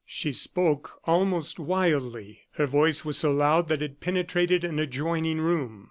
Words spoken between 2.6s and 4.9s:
voice was so loud that it penetrated an